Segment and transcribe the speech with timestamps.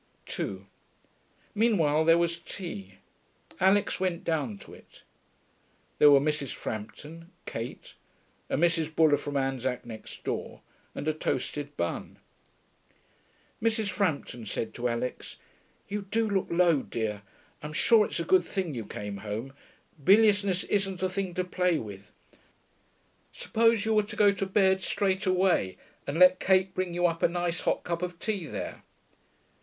[0.25, 0.65] 2
[1.53, 2.95] Meanwhile there was tea.
[3.59, 5.03] Alix went down to it.
[5.99, 6.51] There were Mrs.
[6.55, 7.93] Frampton, Kate,
[8.49, 8.95] a Mrs.
[8.95, 10.61] Buller from Anzac next door,
[10.95, 12.17] and a toasted bun.
[13.61, 13.89] Mrs.
[13.91, 15.37] Frampton said to Alix,
[15.87, 17.21] 'You do look low, dear.
[17.61, 19.53] I'm sure it's a good thing you came home.
[20.03, 22.11] Biliousness isn't a thing to play with.
[23.31, 25.77] Suppose you were to go to bed straight away,
[26.07, 28.81] and let Kate bring you up a nice hot cup of tea there?'